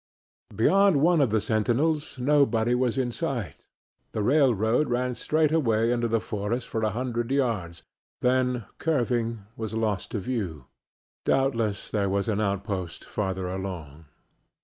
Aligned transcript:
Beyond 0.55 0.99
one 0.99 1.21
of 1.21 1.29
the 1.29 1.39
sentinels 1.39 2.17
nobody 2.17 2.73
was 2.73 2.97
in 2.97 3.11
sight; 3.11 3.67
the 4.13 4.23
railroad 4.23 4.89
ran 4.89 5.13
straight 5.13 5.51
away 5.51 5.91
into 5.91 6.07
a 6.07 6.19
forest 6.19 6.67
for 6.67 6.81
a 6.83 6.89
hundred 6.89 7.29
yards, 7.31 7.83
then, 8.19 8.65
curving, 8.79 9.45
was 9.55 9.75
lost 9.75 10.09
to 10.13 10.19
view. 10.19 10.65
Doubtless 11.23 11.91
there 11.91 12.09
was 12.09 12.27
an 12.27 12.41
outpost 12.41 13.05
farther 13.05 13.47
along. 13.47 14.05